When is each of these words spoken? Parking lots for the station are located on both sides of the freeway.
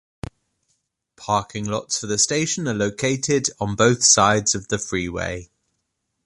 Parking 1.15 1.65
lots 1.67 1.99
for 1.99 2.07
the 2.07 2.17
station 2.17 2.67
are 2.67 2.73
located 2.73 3.49
on 3.59 3.75
both 3.75 4.03
sides 4.03 4.55
of 4.55 4.67
the 4.67 4.79
freeway. 4.79 5.51